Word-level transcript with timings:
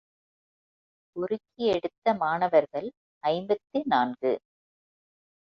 பொறுக்கி 1.15 1.65
எடுத்த 1.67 2.13
மாணவர்கள் 2.13 2.89
ஐம்பத்து 3.23 3.81
நான்கு. 3.85 4.33